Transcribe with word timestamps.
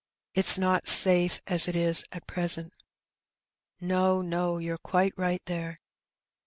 "It's 0.33 0.57
not 0.57 0.87
safe 0.87 1.39
as 1.45 1.67
it 1.67 1.75
is 1.75 2.03
at 2.11 2.25
present." 2.25 2.73
"No, 3.79 4.23
no; 4.23 4.57
you're 4.57 4.79
quite 4.79 5.13
right 5.15 5.43
there." 5.45 5.77